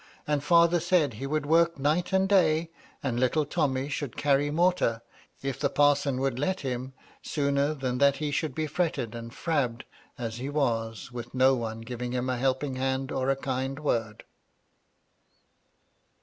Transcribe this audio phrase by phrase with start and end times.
[0.25, 2.71] And father said he would work night and day,
[3.03, 5.03] and little Tommy should carry mortar,
[5.43, 7.07] if the parson would let 288• MY LADY LUDLOW.
[7.07, 9.83] him, sooner than that he should be fretted and frabbed
[10.17, 14.23] as he was, with no one giving him a helping hand or a kind word."